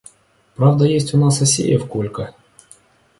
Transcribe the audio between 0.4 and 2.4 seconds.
Правда, есть у нас Асеев Колька.